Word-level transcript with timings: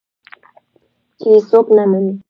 که 1.19 1.27
يې 1.33 1.39
څوک 1.49 1.67
نه 1.77 1.83
مني. 1.89 2.13